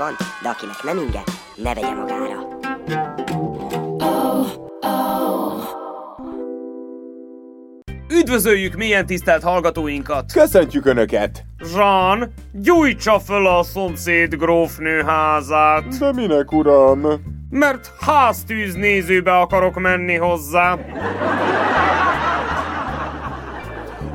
[0.00, 1.22] van, de akinek nem inge,
[1.56, 2.48] ne vegye magára.
[8.12, 10.32] Üdvözöljük milyen tisztelt hallgatóinkat!
[10.32, 11.44] Köszöntjük Önöket!
[11.74, 17.06] Jean, gyújtsa föl a szomszéd grófnő házát, De minek, uram?
[17.50, 20.78] mert háztűz nézőbe akarok menni hozzá.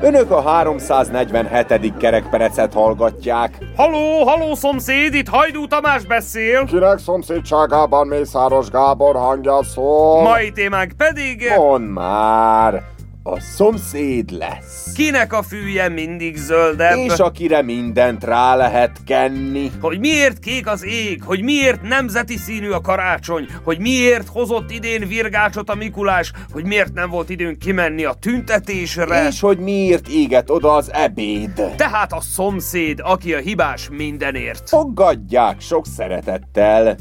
[0.06, 1.98] Önök a 347.
[1.98, 3.58] kerekperecet hallgatják.
[3.76, 6.66] Haló, haló szomszéd, itt Hajdú Tamás beszél.
[6.66, 10.22] Kinek szomszédságában Mészáros Gábor hangja szól?
[10.22, 11.52] Mai témánk pedig...
[11.58, 12.95] Mondd már!
[13.28, 14.92] A szomszéd lesz.
[14.94, 16.98] Kinek a fűje mindig zöldebb?
[16.98, 19.72] És akire mindent rá lehet kenni.
[19.82, 25.08] Hogy miért kék az ég, hogy miért nemzeti színű a karácsony, hogy miért hozott idén
[25.08, 29.28] virgácsot a Mikulás, hogy miért nem volt időnk kimenni a tüntetésre.
[29.28, 31.74] És hogy miért éget oda az ebéd.
[31.76, 34.70] Tehát a szomszéd, aki a hibás mindenért.
[34.70, 36.96] Fogadják sok szeretettel.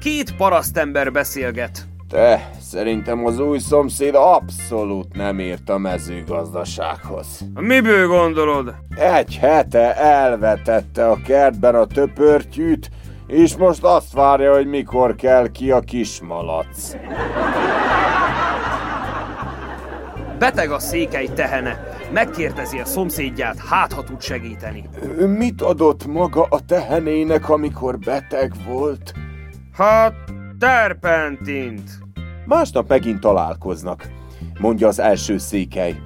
[0.00, 1.89] Két parasztember beszélget.
[2.10, 7.40] Te, szerintem az új szomszéd abszolút nem ért a mezőgazdasághoz.
[7.54, 8.74] Miből gondolod?
[8.96, 12.90] Egy hete elvetette a kertben a töpörtyűt,
[13.26, 16.96] és most azt várja, hogy mikor kell ki a kismalac.
[20.38, 21.98] Beteg a székely tehene.
[22.12, 24.88] Megkérdezi a szomszédját, hát ha tud segíteni.
[25.38, 29.12] Mit adott maga a tehenének, amikor beteg volt?
[29.72, 30.14] Hát,
[30.60, 31.90] terpentint.
[32.46, 34.08] Másnap megint találkoznak,
[34.58, 35.96] mondja az első székely.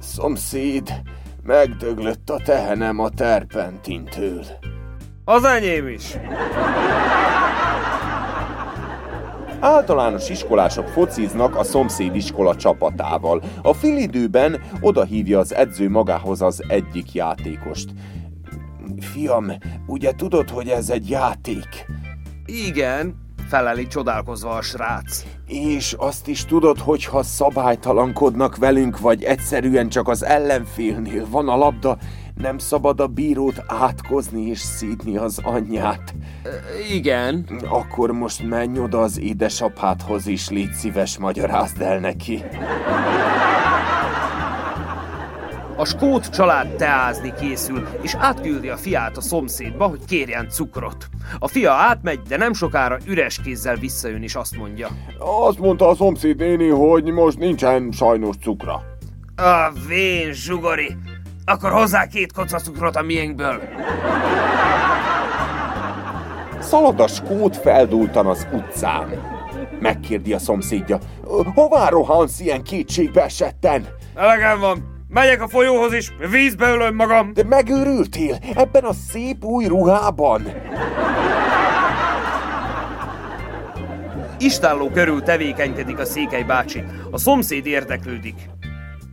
[0.00, 1.02] Szomszéd,
[1.42, 4.44] megdöglött a tehenem a terpentintől.
[5.24, 6.16] Az enyém is.
[9.60, 13.42] Általános iskolások fociznak a szomszéd iskola csapatával.
[13.62, 17.90] A filidőben oda hívja az edző magához az egyik játékost.
[19.00, 19.52] Fiam,
[19.86, 21.86] ugye tudod, hogy ez egy játék?
[22.46, 25.24] Igen, feleli csodálkozva a srác.
[25.46, 31.56] És azt is tudod, hogy ha szabálytalankodnak velünk, vagy egyszerűen csak az ellenfélnél van a
[31.56, 31.98] labda,
[32.34, 36.14] nem szabad a bírót átkozni és szídni az anyját.
[36.92, 37.46] Igen.
[37.68, 42.44] Akkor most menj oda az édesapádhoz is, légy szíves, magyarázd el neki.
[45.80, 51.08] A skót család teázni készül, és átküldi a fiát a szomszédba, hogy kérjen cukrot.
[51.38, 54.88] A fia átmegy, de nem sokára üres kézzel visszajön, és azt mondja.
[55.18, 58.74] Azt mondta a szomszéd néni, hogy most nincsen sajnos cukra.
[59.36, 60.96] A vén zsugori!
[61.44, 63.60] Akkor hozzá két koca cukrot a miénkből.
[66.60, 69.08] Szalad a skót feldúltan az utcán.
[69.80, 70.98] Megkérdi a szomszédja.
[71.54, 73.86] Hová rohansz ilyen kétségbe esetten?
[74.14, 74.97] Elegem van.
[75.10, 77.32] Megyek a folyóhoz is, vízbe ölöm magam.
[77.32, 80.42] De megőrültél ebben a szép új ruhában?
[84.38, 86.84] Istálló körül tevékenykedik a székely bácsi.
[87.10, 88.34] A szomszéd érdeklődik.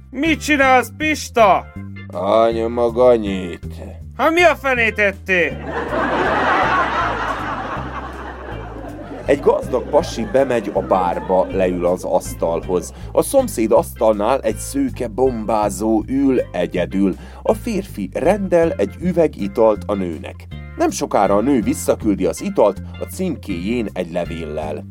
[0.09, 1.65] Mit csinálsz, Pista?
[2.07, 3.65] Anya maganyit.
[4.17, 5.73] Ha mi a fenét tettél?
[9.25, 12.93] Egy gazdag pasi bemegy a bárba, leül az asztalhoz.
[13.11, 17.15] A szomszéd asztalnál egy szőke bombázó ül egyedül.
[17.43, 20.35] A férfi rendel egy üveg italt a nőnek.
[20.77, 24.85] Nem sokára a nő visszaküldi az italt a címkéjén egy levéllel.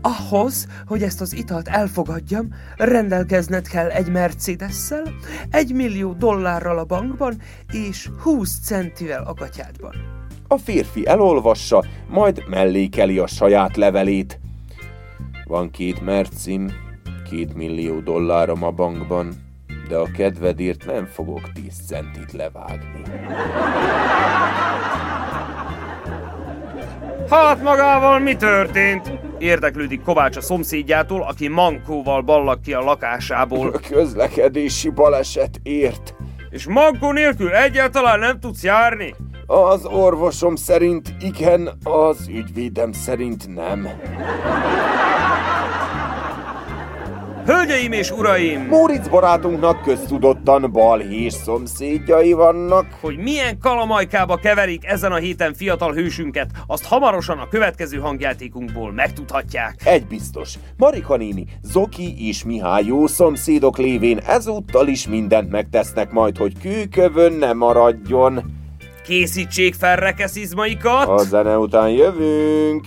[0.00, 5.04] Ahhoz, hogy ezt az italt elfogadjam, rendelkezned kell egy Mercedes-szel,
[5.50, 7.40] egy millió dollárral a bankban
[7.72, 10.17] és 20 centivel a gatyádban.
[10.50, 14.40] A férfi elolvassa, majd mellékeli a saját levelét.
[15.44, 16.72] Van két mercim,
[17.30, 19.34] két millió dollárom a bankban,
[19.88, 23.02] de a kedvedért nem fogok tíz centit levágni.
[27.30, 29.12] Hát magával mi történt?
[29.38, 33.70] Érdeklődik Kovács a szomszédjától, aki mankóval ballag ki a lakásából.
[33.70, 36.14] Közlekedési baleset ért.
[36.50, 39.14] És mankó nélkül egyáltalán nem tudsz járni?
[39.50, 43.88] Az orvosom szerint igen, az ügyvédem szerint nem.
[47.46, 48.66] Hölgyeim és uraim!
[48.66, 52.86] Móricz barátunknak köztudottan balhés szomszédjai vannak.
[53.00, 59.74] Hogy milyen kalamajkába keverik ezen a héten fiatal hősünket, azt hamarosan a következő hangjátékunkból megtudhatják.
[59.84, 66.36] Egy biztos, Marika néni, Zoki és Mihály jó szomszédok lévén ezúttal is mindent megtesznek majd,
[66.36, 68.57] hogy kőkövön ne maradjon.
[69.08, 71.08] Készítsék fel rekeszizmaikat!
[71.08, 72.86] A zene után jövünk.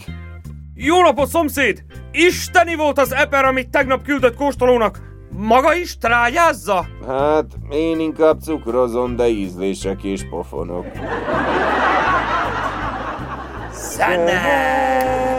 [0.73, 1.83] Jó napot, szomszéd!
[2.11, 4.99] Isteni volt az eper, amit tegnap küldött kóstolónak!
[5.37, 6.85] Maga is trágyázza?
[7.07, 10.85] Hát, én inkább cukrozom, de ízlések és pofonok.
[13.73, 15.30] Zene!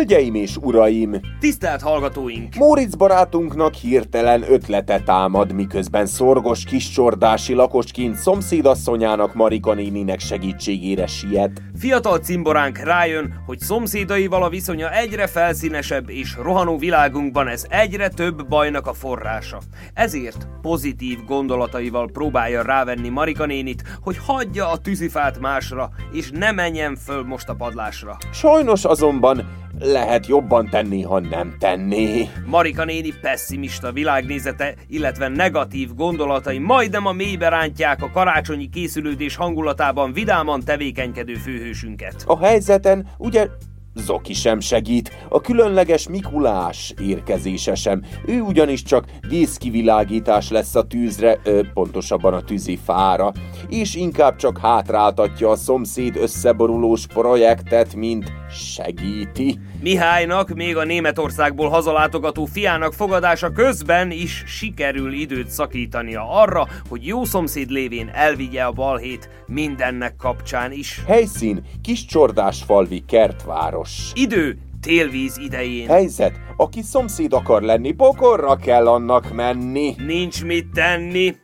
[0.00, 1.20] Hölgyeim és uraim!
[1.40, 2.54] Tisztelt hallgatóink!
[2.54, 11.62] Móricz barátunknak hirtelen ötlete támad, miközben szorgos kiscsordási lakosként szomszédasszonyának Marika néninek segítségére siet.
[11.78, 18.48] Fiatal cimboránk rájön, hogy szomszédaival a viszonya egyre felszínesebb, és rohanó világunkban ez egyre több
[18.48, 19.58] bajnak a forrása.
[19.94, 26.96] Ezért pozitív gondolataival próbálja rávenni Marika nénit, hogy hagyja a tűzifát másra, és ne menjen
[26.96, 28.16] föl most a padlásra.
[28.32, 32.28] Sajnos azonban lehet jobban tenni, ha nem tenné.
[32.46, 40.12] Marika néni pessimista világnézete, illetve negatív gondolatai majdnem a mélybe rántják a karácsonyi készülődés hangulatában
[40.12, 42.24] vidáman tevékenykedő főhősünket.
[42.26, 43.48] A helyzeten ugye
[43.94, 48.02] Zoki sem segít, a különleges Mikulás érkezése sem.
[48.26, 53.32] Ő ugyanis csak díszkivilágítás lesz a tűzre, ö, pontosabban a tűzifára,
[53.68, 59.58] és inkább csak hátráltatja a szomszéd összeborulós projektet, mint segíti.
[59.80, 67.24] Mihálynak még a Németországból hazalátogató fiának fogadása közben is sikerül időt szakítania arra, hogy jó
[67.24, 71.02] szomszéd lévén elvigye a balhét mindennek kapcsán is.
[71.06, 74.12] Helyszín, kis csordás falvi kertváros.
[74.14, 75.88] Idő, télvíz idején.
[75.88, 79.94] Helyzet, aki szomszéd akar lenni, pokorra kell annak menni.
[80.06, 81.34] Nincs mit tenni.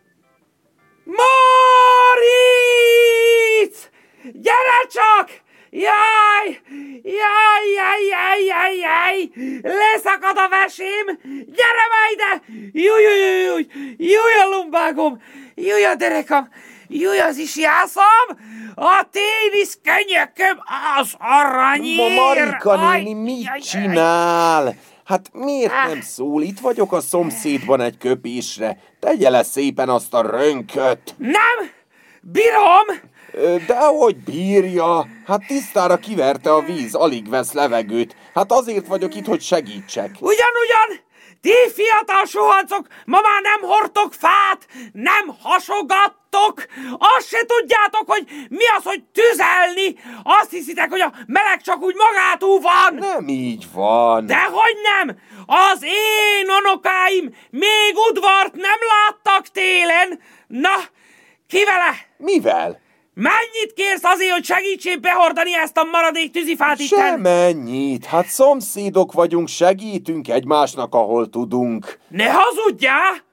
[1.05, 2.31] Moritz!
[4.33, 5.45] Gyere csak!
[5.85, 6.47] Jaj!
[7.02, 9.16] Jaj, jaj, jaj, jaj, jaj!
[9.62, 11.06] Leszakad a vesém!
[11.56, 12.30] Gyere már ide!
[12.73, 13.66] Júj, júj, júj,
[13.97, 14.33] júj!
[14.45, 15.23] A lumbágom!
[15.54, 16.49] Júj a derekam!
[16.88, 18.26] Júj az is jászom!
[18.75, 20.59] A ténisz könyököm
[21.00, 21.97] az aranyér!
[21.97, 23.61] Ma Marika néni mit jaj, jaj.
[23.61, 24.75] csinál?
[25.04, 25.87] Hát miért Ah.
[25.88, 26.42] nem szól?
[26.42, 28.78] Itt vagyok a szomszédban egy köpésre.
[29.00, 31.14] Tegye le szépen azt a rönköt.
[31.18, 31.71] Nem!
[32.21, 33.14] Bírom!
[33.66, 35.07] De hogy bírja?
[35.26, 38.16] Hát tisztára kiverte a víz, alig vesz levegőt.
[38.35, 40.11] Hát azért vagyok itt, hogy segítsek.
[40.21, 41.05] Ugyan-ugyan!
[41.40, 46.66] Ti fiatal suhancok, ma már nem hordtok fát, nem hasogattok,
[46.99, 49.99] azt se tudjátok, hogy mi az, hogy tüzelni.
[50.23, 52.95] Azt hiszitek, hogy a meleg csak úgy magától van.
[52.95, 54.26] Nem így van.
[54.26, 55.19] Dehogy nem!
[55.47, 60.21] Az én unokáim még udvart nem láttak télen.
[60.47, 60.75] Na,
[61.49, 61.95] ki vele?
[62.16, 62.85] Mivel?
[63.20, 66.99] Mennyit kérsz azért, hogy segítsél behordani ezt a maradék tűzifát itten?
[66.99, 68.04] Semennyit.
[68.04, 71.99] Hát szomszédok vagyunk, segítünk egymásnak, ahol tudunk.
[72.08, 73.25] Ne hazudjál!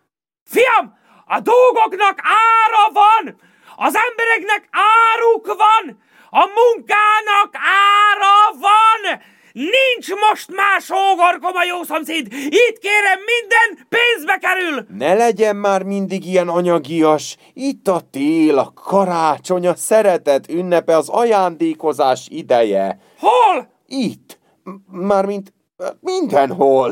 [0.45, 3.39] Fiam, a dolgoknak ára van!
[3.75, 6.01] Az embereknek áruk van!
[6.29, 9.21] A munkának ára van!
[9.53, 12.33] Nincs most más hógorkom a jó szomszéd!
[12.33, 14.86] Itt kérem, minden pénzbe kerül!
[14.98, 17.38] Ne legyen már mindig ilyen anyagias.
[17.53, 23.00] Itt a tél, a karácsony, a szeretet ünnepe, az ajándékozás ideje.
[23.19, 23.72] Hol?
[23.88, 24.39] Itt.
[24.63, 25.53] M- Mármint
[26.00, 26.88] mindenhol.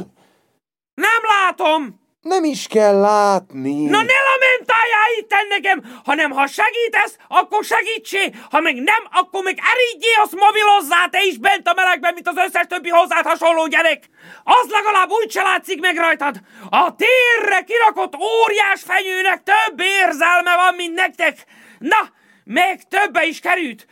[0.93, 2.00] Nem látom!
[2.21, 3.83] Nem is kell látni.
[3.85, 9.59] Na ne lamentáljál itt nekem, hanem ha segítesz, akkor segítsé, ha meg nem, akkor meg
[9.73, 14.09] erígyé, azt mobilozzá te is bent a melegben, mint az összes többi hozzád hasonló gyerek.
[14.43, 16.35] Az legalább úgy se látszik meg rajtad.
[16.69, 21.45] A térre kirakott óriás fenyőnek több érzelme van, mint nektek.
[21.79, 22.09] Na,
[22.43, 23.85] még többe is került.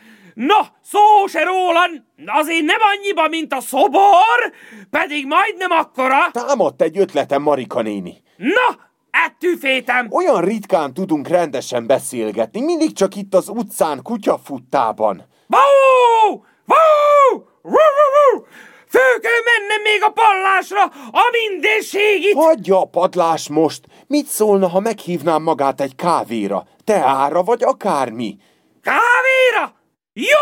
[0.46, 1.80] Na, szó se róla,
[2.26, 4.52] azért nem annyiba, mint a szobor,
[4.90, 6.30] pedig majdnem akkora.
[6.32, 8.22] Támadt egy ötletem, Marika néni.
[8.36, 8.78] Na,
[9.10, 10.06] ettű fétem.
[10.10, 15.26] Olyan ritkán tudunk rendesen beszélgetni, mindig csak itt az utcán, kutyafuttában.
[15.46, 16.40] Vau!
[16.64, 17.42] Vau!
[17.62, 18.44] Vau!
[18.88, 22.34] Föl kell mennem még a pallásra, a mindenségit!
[22.34, 23.84] Hagyja a padlás most!
[24.06, 26.66] Mit szólna, ha meghívnám magát egy kávéra?
[26.84, 28.36] Teára vagy akármi?
[28.82, 29.78] Kávéra?
[30.12, 30.32] Jaj!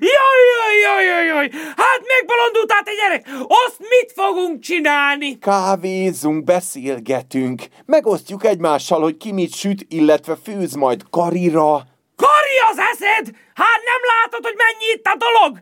[0.00, 1.50] Jaj, jaj, jaj, jaj, jaj!
[1.76, 3.26] Hát megbolondultál te gyerek!
[3.66, 5.38] Azt mit fogunk csinálni?
[5.38, 11.82] Kávézunk, beszélgetünk, megosztjuk egymással, hogy ki mit süt, illetve főz majd karira.
[12.16, 13.30] Kari az eszed!
[13.54, 15.58] Hát nem látod, hogy mennyi itt a dolog?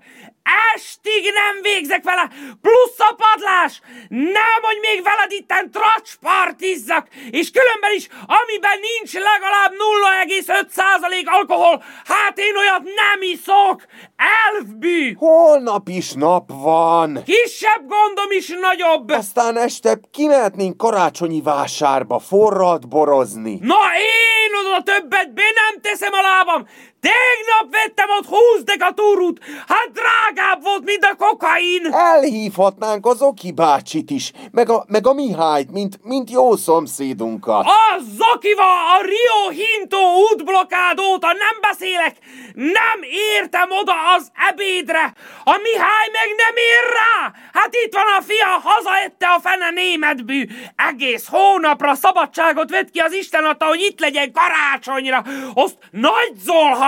[0.74, 2.30] Estig nem végzek vele,
[2.62, 3.80] plusz a padlás!
[4.08, 12.38] Nem, hogy még veled itten tracspartizzak, és különben is, amiben nincs legalább 0,5% alkohol, hát
[12.38, 13.86] én olyat nem iszok!
[14.16, 15.14] Elfbű!
[15.14, 17.22] Holnap is nap van.
[17.24, 19.10] Kisebb gondom is nagyobb!
[19.10, 23.58] Aztán este kimehetnénk karácsonyi vásárba forrad borozni.
[23.60, 26.66] Na én oda többet be nem teszem a lábam!
[27.00, 31.92] Tegnap vettem ott 20 dekatúrút, hát drágább volt, mint a kokain.
[31.92, 37.64] Elhívhatnánk az Oki bácsit is, meg a, meg a Mihályt, mint, mint jó szomszédunkat.
[37.66, 39.98] A Zokival a Rio Hinto
[40.32, 42.16] útblokkád óta nem beszélek,
[42.54, 42.98] nem
[43.40, 45.14] értem oda az ebédre.
[45.44, 47.32] A Mihály meg nem ér rá.
[47.52, 50.46] Hát itt van a fia, hazaette a fene németbű.
[50.76, 55.24] Egész hónapra szabadságot vett ki az Isten adta, hogy itt legyen karácsonyra.
[55.54, 56.32] Azt nagy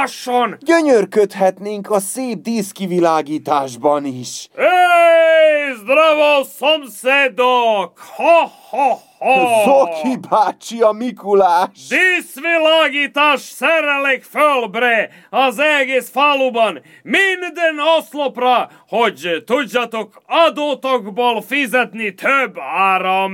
[0.06, 0.56] zolhasson.
[0.60, 4.48] Gyönyörködhetnénk a szép díszkivilágításban is.
[4.54, 7.98] Ej, zdravo, szomszédok!
[8.16, 9.62] Ha, ha, ha!
[9.64, 11.68] Zoki bácsi a Mikulás!
[11.88, 23.32] Díszvilágítás szerelik föl, bre, az egész faluban, minden oszlopra, hogy tudjatok adótokból fizetni több áram,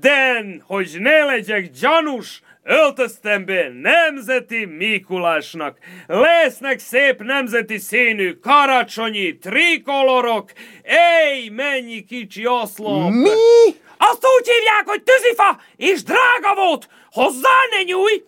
[0.00, 5.78] de hogy ne legyek gyanús, öltöztem be nemzeti Mikulásnak.
[6.06, 10.52] Lesznek szép nemzeti színű karácsonyi trikolorok.
[10.82, 13.10] Ej, mennyi kicsi oszlop!
[13.10, 13.28] Mi?
[13.98, 16.88] Azt úgy hívják, hogy tűzifa, és drága volt!
[17.10, 18.22] Hozzá ne nyújj!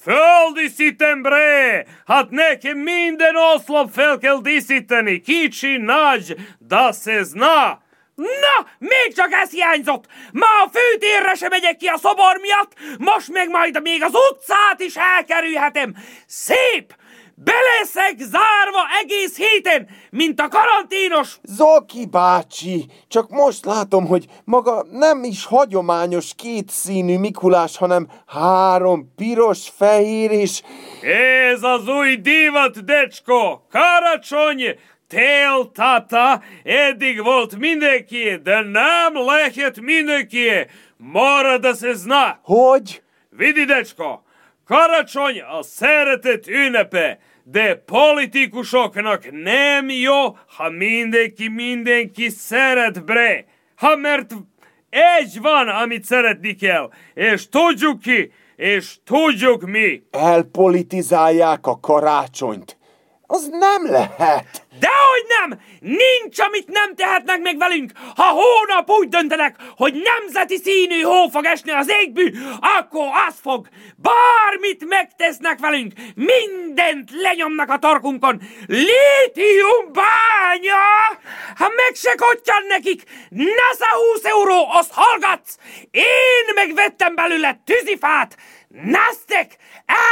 [0.00, 1.84] Földíszítem, bre!
[2.06, 7.84] Hát nekem minden oszlop fel kell díszíteni, kicsi, nagy, das ez na!
[8.16, 10.04] Na, még csak ez hiányzott!
[10.32, 14.80] Ma a főtérre sem megyek ki a szobor miatt, most meg majd még az utcát
[14.80, 15.94] is elkerülhetem!
[16.26, 16.94] Szép!
[17.34, 21.38] Beleszek zárva egész héten, mint a karanténos!
[21.42, 29.68] Zoki bácsi, csak most látom, hogy maga nem is hagyományos kétszínű Mikulás, hanem három piros,
[29.76, 30.62] fehér és...
[31.52, 33.60] Ez az új divat, decsko!
[33.70, 34.78] Karácsony!
[35.08, 40.48] Tél tata, eddig volt mindenki, de nem lehet mindenki.
[40.96, 42.38] Marad az ez na.
[42.42, 43.02] Hogy?
[43.30, 44.22] Vidi, decsko,
[44.64, 53.44] karácsony a szeretet ünnepe, de politikusoknak nem jó, ha mindenki mindenki szeret, bre.
[53.76, 54.34] Ha mert
[54.90, 60.02] egy van, amit szeretni kell, és tudjuk ki, és tudjuk mi.
[60.10, 62.76] Elpolitizálják a karácsonyt.
[63.26, 64.66] Az nem lehet.
[64.78, 65.60] Dehogy nem!
[65.80, 67.92] Nincs, amit nem tehetnek meg velünk!
[68.16, 72.32] Ha hónap úgy döntenek, hogy nemzeti színű hó fog esni az égbű,
[72.78, 73.68] akkor az fog!
[73.96, 78.40] Bármit megtesznek velünk, mindent lenyomnak a torkunkon!
[78.66, 80.84] Lítium bánya!
[81.56, 85.56] Ha meg se kottyan nekik, NASA 20 euró, azt hallgatsz!
[85.90, 88.36] Én megvettem belőle tűzifát!
[88.68, 89.56] Neztek!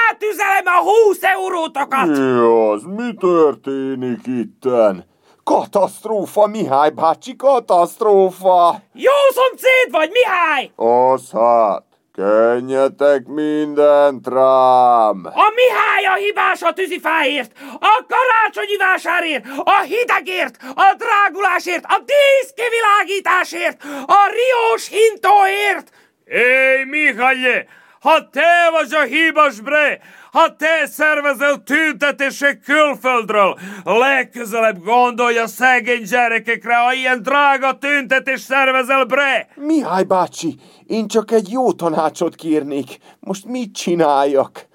[0.08, 2.06] Átüzelem a 20 eurótokat!
[2.06, 2.38] Mi
[2.72, 2.82] az?
[2.82, 5.04] Mi történik itten?
[5.44, 8.80] Katasztrófa, Mihály bácsi, katasztrófa!
[8.92, 10.70] Jó szomszéd vagy, Mihály!
[10.76, 15.24] Az hát, kenjetek mindent rám!
[15.24, 23.82] A Mihály a hibás a tűzifáért, a karácsonyi vásárért, a hidegért, a drágulásért, a díszkivilágításért,
[24.06, 25.90] a riós hintóért!
[26.24, 27.66] Éj, Mihály!
[28.04, 30.00] Ha te vagy a hibas, bre!
[30.32, 39.04] Ha te szervezel tüntetések külföldről, legközelebb gondolj a szegény gyerekekre, ha ilyen drága tüntetés szervezel,
[39.04, 39.48] bre!
[39.54, 42.98] Mihály bácsi, én csak egy jó tanácsot kérnék.
[43.20, 44.66] Most mit csináljak?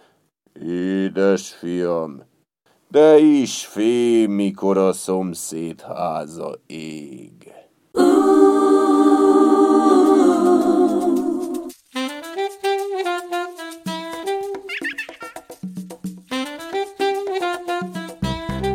[0.67, 2.23] Édes fiam,
[2.87, 7.53] de is fél, mikor a szomszéd háza ég.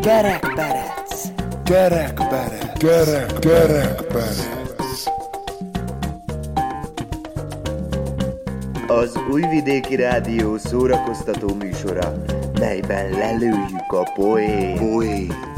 [0.04, 1.32] Kerekperec.
[1.64, 2.78] Kerekperec.
[2.78, 4.48] Kerek, kerekperec.
[8.86, 12.12] Az Újvidéki Rádió szórakoztató műsora,
[12.58, 14.78] melyben lelőjük a poét.
[14.78, 15.53] Poét.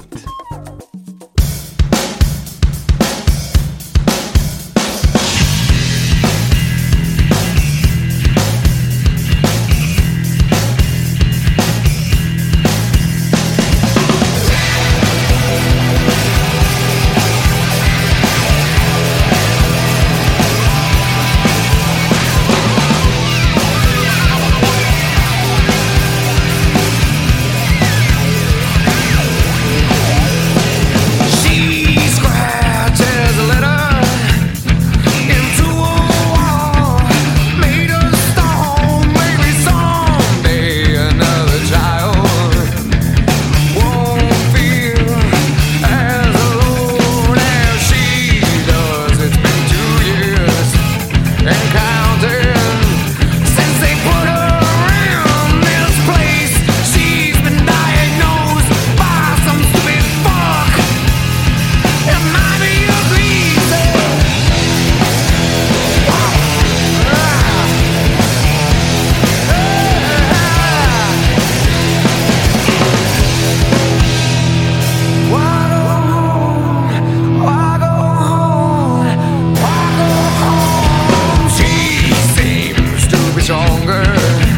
[84.06, 84.55] her.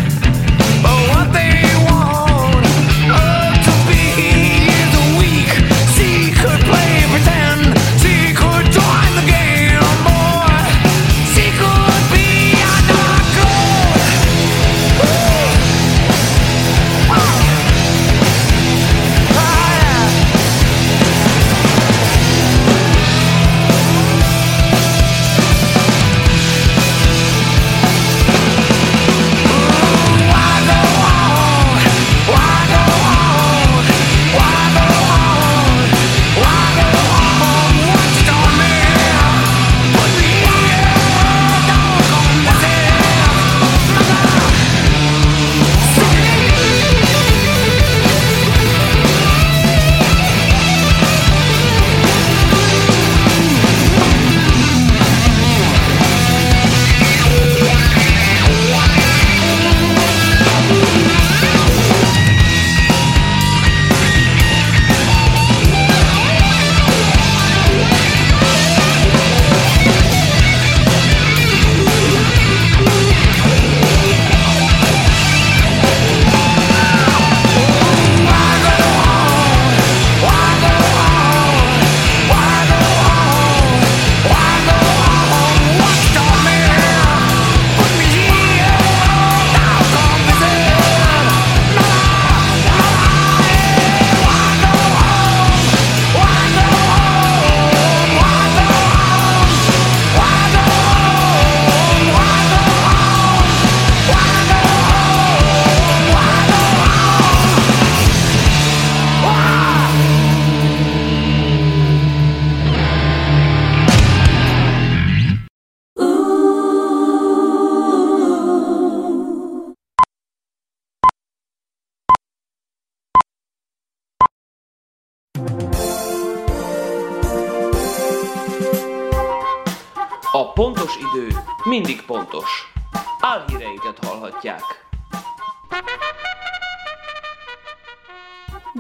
[130.59, 131.29] Pontos idő
[131.65, 132.73] mindig pontos.
[133.21, 134.63] Álhíreinket hallhatják.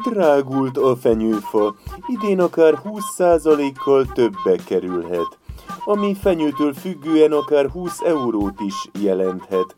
[0.05, 1.75] Drágult a fenyőfa,
[2.07, 5.39] idén akár 20%-kal többe kerülhet,
[5.85, 9.77] ami fenyőtől függően akár 20 eurót is jelenthet.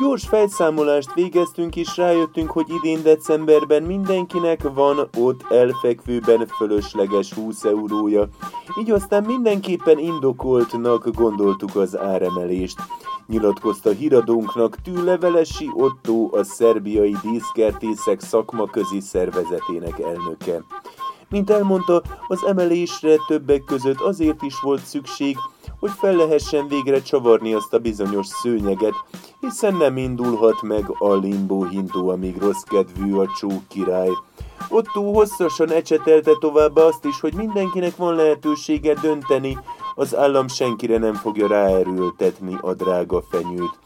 [0.00, 8.28] Gyors felszámolást végeztünk és rájöttünk, hogy idén decemberben mindenkinek van ott elfekvőben fölösleges 20 eurója.
[8.80, 12.78] Így aztán mindenképpen indokoltnak gondoltuk az áremelést.
[13.26, 20.62] Nyilatkozta híradónknak Tűlevelesi Otto, a szerbiai díszkertészek szakmaközi szervezetének elnöke.
[21.28, 25.36] Mint elmondta, az emelésre többek között azért is volt szükség,
[25.80, 28.94] hogy fel lehessen végre csavarni azt a bizonyos szőnyeget,
[29.42, 34.10] hiszen nem indulhat meg a limbo hintó, amíg rossz kedvű a csók király.
[34.68, 39.58] Otto hosszasan ecsetelte továbbá azt is, hogy mindenkinek van lehetősége dönteni,
[39.94, 43.78] az állam senkire nem fogja ráerőltetni a drága fenyőt.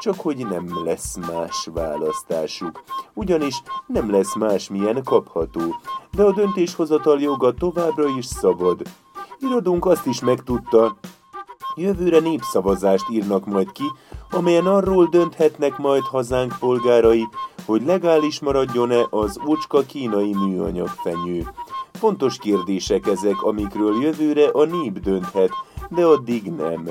[0.00, 2.82] Csak hogy nem lesz más választásuk.
[3.14, 5.60] Ugyanis nem lesz más milyen kapható,
[6.10, 8.82] de a döntéshozatal joga továbbra is szabad.
[9.38, 10.96] Irodunk azt is megtudta,
[11.76, 13.84] Jövőre népszavazást írnak majd ki,
[14.30, 17.28] amelyen arról dönthetnek majd hazánk polgárai,
[17.66, 21.46] hogy legális maradjon-e az ócska kínai műanyag fenyő.
[21.92, 25.50] Fontos kérdések ezek, amikről jövőre a nép dönthet,
[25.88, 26.88] de addig nem.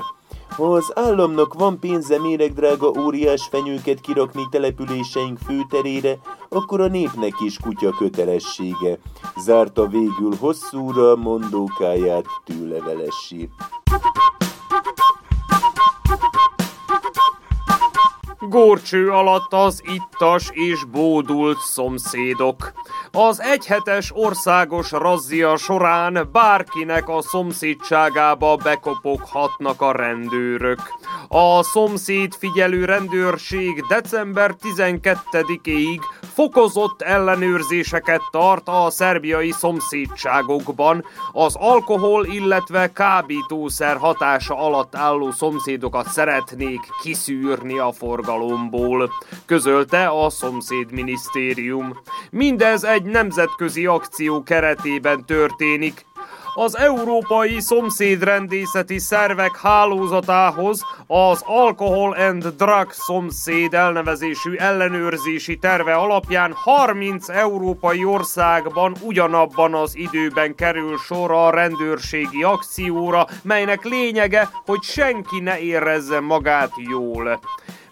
[0.56, 6.18] Ha az államnak van pénze méregdrága óriás fenyőket kirakni településeink főterére,
[6.48, 8.98] akkor a népnek is kutya kötelessége.
[9.36, 13.48] Zárta végül hosszúra mondókáját tűlevelesi.
[18.48, 22.72] Górcső alatt az ittas és bódult szomszédok.
[23.12, 30.80] Az egyhetes országos razzia során bárkinek a szomszédságába bekopoghatnak a rendőrök.
[31.28, 36.00] A szomszéd figyelő rendőrség december 12-ig
[36.34, 46.80] fokozott ellenőrzéseket tart a szerbiai szomszédságokban, az alkohol, illetve kábítószer hatása alatt álló szomszédokat szeretnék
[47.02, 47.92] kiszűrni a
[48.34, 49.10] forgalomból,
[49.46, 52.00] közölte a szomszédminisztérium.
[52.30, 56.04] Mindez egy nemzetközi akció keretében történik,
[56.56, 67.28] az Európai Szomszédrendészeti Szervek hálózatához az Alcohol and Drug Szomszéd elnevezésű ellenőrzési terve alapján 30
[67.28, 75.58] európai országban ugyanabban az időben kerül sor a rendőrségi akcióra, melynek lényege, hogy senki ne
[75.58, 77.40] érezze magát jól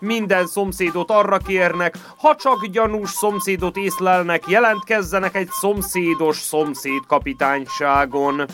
[0.02, 8.44] minden szomszédot arra kérnek, ha csak gyanús szomszédot észlelnek, jelentkezzenek egy szomszédos szomszédkapitányságon.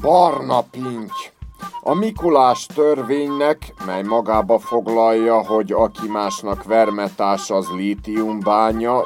[0.00, 1.39] Barna pinty.
[1.82, 9.02] A Mikulás törvénynek, mely magába foglalja, hogy aki másnak vermetás az lítiumbánya,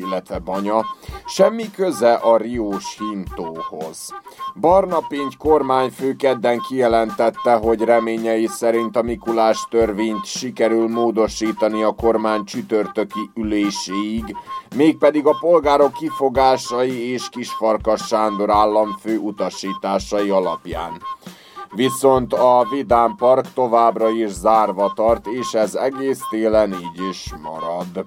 [0.00, 0.84] illetve banya,
[1.26, 4.14] semmi köze a riós hintóhoz.
[4.60, 12.44] Barna Pinty kormányfő kedden kijelentette, hogy reményei szerint a Mikulás törvényt sikerül módosítani a kormány
[12.44, 14.36] csütörtöki üléséig,
[14.76, 20.92] mégpedig a polgárok kifogásai és Kisfarkas Sándor államfő utasításai alapján.
[21.74, 28.06] Viszont a Vidám Park továbbra is zárva tart, és ez egész télen így is marad.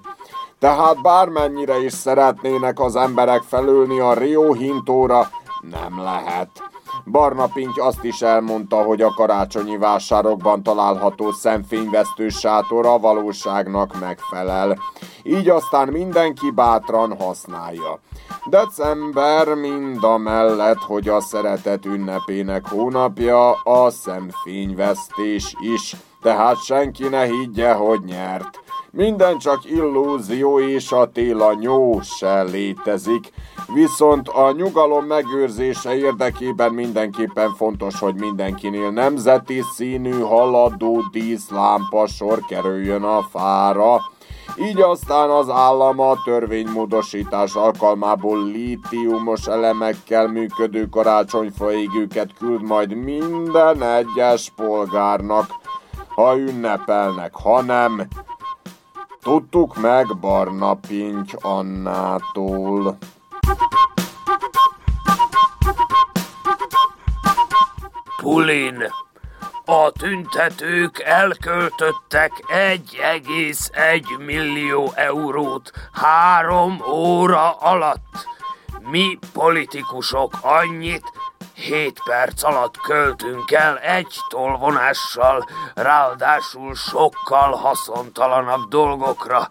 [0.58, 5.28] Tehát bármennyire is szeretnének az emberek felülni a Rio Hintóra,
[5.60, 6.73] nem lehet.
[7.06, 14.78] Barna Pinty azt is elmondta, hogy a karácsonyi vásárokban található szemfényvesztő sátor a valóságnak megfelel.
[15.22, 18.00] Így aztán mindenki bátran használja.
[18.50, 25.96] December mind a mellett, hogy a szeretet ünnepének hónapja, a szemfényvesztés is.
[26.22, 28.63] Tehát senki ne higgye, hogy nyert.
[28.96, 33.32] Minden csak illúzió, és a téla nyó se létezik.
[33.74, 43.02] Viszont a nyugalom megőrzése érdekében mindenképpen fontos, hogy mindenkinél nemzeti színű haladó díszlámpa sor kerüljön
[43.02, 44.00] a fára.
[44.56, 54.52] Így aztán az állam a törvénymódosítás alkalmából lítiumos elemekkel működő karácsonyfaégőket küld majd minden egyes
[54.56, 55.46] polgárnak,
[56.14, 58.02] ha ünnepelnek, ha nem.
[59.24, 62.98] Tudtuk meg Barna Pinty Annától.
[68.16, 68.82] Pulin,
[69.64, 78.26] a tüntetők elköltöttek 1,1 millió eurót három óra alatt.
[78.90, 81.04] Mi politikusok annyit
[81.54, 89.48] Hét perc alatt költünk el egy tolvonással, ráadásul sokkal haszontalanabb dolgokra.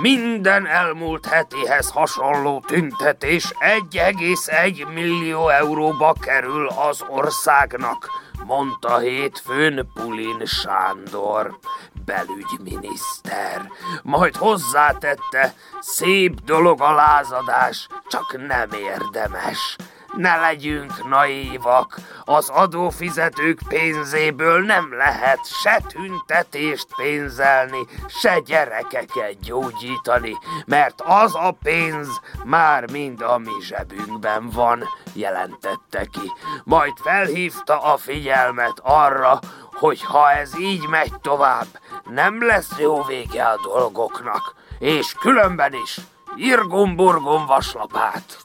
[0.00, 3.52] Minden elmúlt hetihez hasonló tüntetés
[3.90, 8.10] 1,1 millió euróba kerül az országnak,
[8.44, 11.58] mondta hétfőn Pulin Sándor,
[12.04, 13.70] belügyminiszter.
[14.02, 19.76] Majd hozzátette, szép dolog a lázadás, csak nem érdemes.
[20.16, 31.00] Ne legyünk naívak, az adófizetők pénzéből nem lehet se tüntetést pénzelni, se gyerekeket gyógyítani, mert
[31.04, 36.32] az a pénz már mind a mi zsebünkben van, jelentette ki.
[36.64, 39.38] Majd felhívta a figyelmet arra,
[39.72, 41.66] hogy ha ez így megy tovább,
[42.04, 45.98] nem lesz jó vége a dolgoknak, és különben is
[46.36, 48.38] irgum-burgum vaslapát.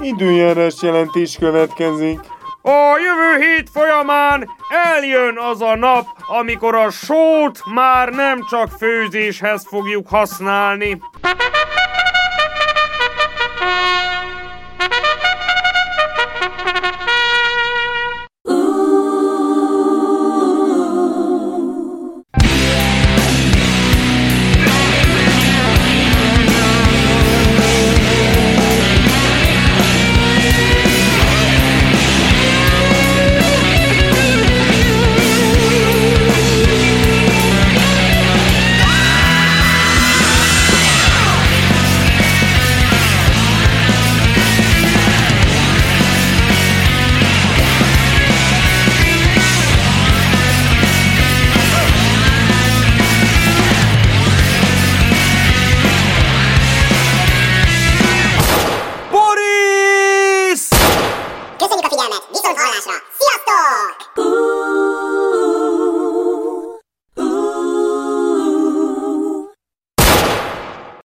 [0.00, 2.20] Időjárás jelentés következik.
[2.62, 4.48] A jövő hét folyamán
[4.94, 11.00] eljön az a nap, amikor a sót már nem csak főzéshez fogjuk használni.